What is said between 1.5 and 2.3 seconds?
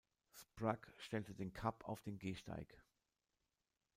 Cup auf den